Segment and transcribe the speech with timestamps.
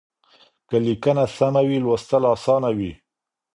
[0.67, 2.91] که ليکنه سمه وي لوستل اسانه وي.